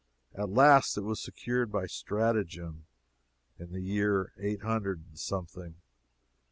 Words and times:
At 0.33 0.49
last 0.49 0.97
it 0.97 1.01
was 1.03 1.21
secured 1.21 1.71
by 1.71 1.85
stratagem, 1.85 2.87
in 3.59 3.71
the 3.71 3.83
year 3.83 4.33
eight 4.39 4.63
hundred 4.63 5.05
and 5.07 5.19
something. 5.19 5.75